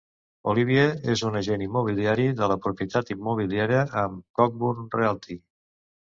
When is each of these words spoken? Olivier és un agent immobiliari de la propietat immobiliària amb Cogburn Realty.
Olivier 0.51 0.85
és 1.15 1.21
un 1.27 1.37
agent 1.41 1.63
immobiliari 1.65 2.25
de 2.39 2.47
la 2.53 2.57
propietat 2.65 3.13
immobiliària 3.17 3.85
amb 4.07 4.19
Cogburn 4.41 4.91
Realty. 4.99 5.41